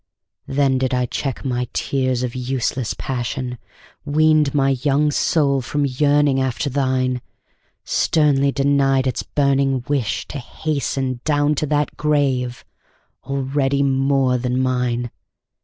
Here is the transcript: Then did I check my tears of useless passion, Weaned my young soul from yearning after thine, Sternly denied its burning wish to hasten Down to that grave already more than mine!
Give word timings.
Then 0.47 0.79
did 0.79 0.95
I 0.95 1.05
check 1.05 1.45
my 1.45 1.67
tears 1.73 2.23
of 2.23 2.33
useless 2.33 2.95
passion, 2.97 3.59
Weaned 4.03 4.51
my 4.55 4.69
young 4.81 5.11
soul 5.11 5.61
from 5.61 5.85
yearning 5.85 6.41
after 6.41 6.71
thine, 6.71 7.21
Sternly 7.83 8.51
denied 8.51 9.05
its 9.05 9.21
burning 9.21 9.83
wish 9.87 10.27
to 10.29 10.39
hasten 10.39 11.21
Down 11.23 11.53
to 11.53 11.67
that 11.67 11.97
grave 11.97 12.65
already 13.25 13.83
more 13.83 14.39
than 14.39 14.59
mine! 14.59 15.11